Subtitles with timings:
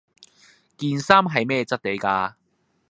[0.77, 2.35] 件衫係咩質地架